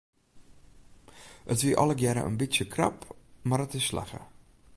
[1.53, 2.99] It wie allegear in bytsje krap
[3.47, 4.21] mar it is slagge.